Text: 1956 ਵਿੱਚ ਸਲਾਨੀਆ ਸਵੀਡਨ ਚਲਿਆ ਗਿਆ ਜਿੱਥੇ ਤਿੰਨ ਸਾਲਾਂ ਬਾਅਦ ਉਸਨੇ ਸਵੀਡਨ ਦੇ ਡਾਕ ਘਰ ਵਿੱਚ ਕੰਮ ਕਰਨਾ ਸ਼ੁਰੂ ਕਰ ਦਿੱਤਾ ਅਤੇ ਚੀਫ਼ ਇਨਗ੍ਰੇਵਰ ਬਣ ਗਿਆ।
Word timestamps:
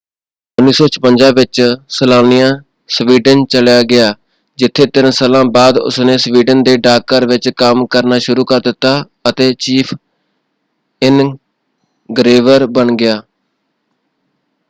1956 0.57 1.27
ਵਿੱਚ 1.33 1.59
ਸਲਾਨੀਆ 1.89 2.47
ਸਵੀਡਨ 2.89 3.43
ਚਲਿਆ 3.47 3.81
ਗਿਆ 3.91 4.07
ਜਿੱਥੇ 4.57 4.85
ਤਿੰਨ 4.93 5.09
ਸਾਲਾਂ 5.11 5.43
ਬਾਅਦ 5.51 5.77
ਉਸਨੇ 5.79 6.17
ਸਵੀਡਨ 6.19 6.63
ਦੇ 6.63 6.75
ਡਾਕ 6.79 7.05
ਘਰ 7.13 7.27
ਵਿੱਚ 7.27 7.49
ਕੰਮ 7.57 7.85
ਕਰਨਾ 7.89 8.19
ਸ਼ੁਰੂ 8.21 8.45
ਕਰ 8.45 8.59
ਦਿੱਤਾ 8.61 8.95
ਅਤੇ 9.29 9.51
ਚੀਫ਼ 9.59 9.93
ਇਨਗ੍ਰੇਵਰ 11.01 12.65
ਬਣ 12.71 12.95
ਗਿਆ। 12.95 13.21